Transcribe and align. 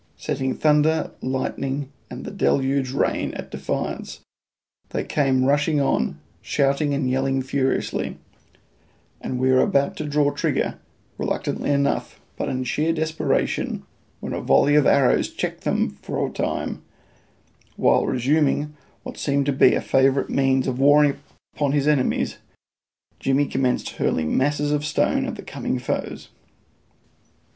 Setting 0.17 0.55
thunder, 0.55 1.11
lightning, 1.21 1.91
and 2.09 2.25
the 2.25 2.31
deluging 2.31 2.97
rain 2.97 3.35
at 3.35 3.51
defiance, 3.51 4.21
they 4.89 5.03
came 5.03 5.45
rushing 5.45 5.79
on, 5.79 6.19
shouting 6.41 6.95
and 6.95 7.07
yelling 7.07 7.43
furiously, 7.43 8.17
and 9.21 9.37
we 9.37 9.51
were 9.51 9.61
about 9.61 9.95
to 9.97 10.05
draw 10.05 10.31
trigger, 10.31 10.79
reluctantly 11.19 11.69
enough, 11.69 12.19
but 12.35 12.49
in 12.49 12.63
sheer 12.63 12.91
desperation, 12.91 13.83
when 14.21 14.33
a 14.33 14.41
volley 14.41 14.73
of 14.73 14.87
arrows 14.87 15.29
checked 15.29 15.65
them 15.65 15.91
for 16.01 16.25
a 16.27 16.31
time, 16.31 16.81
while, 17.75 18.03
resuming 18.07 18.73
what 19.03 19.17
seemed 19.19 19.45
to 19.45 19.53
be 19.53 19.75
a 19.75 19.81
favourite 19.81 20.31
means 20.31 20.65
of 20.65 20.79
warring 20.79 21.19
upon 21.53 21.73
his 21.73 21.87
enemies, 21.87 22.37
Jimmy 23.19 23.45
commenced 23.45 23.91
hurling 23.91 24.35
masses 24.35 24.71
of 24.71 24.83
stone 24.83 25.25
at 25.27 25.35
the 25.35 25.43
coming 25.43 25.77
foes. 25.77 26.29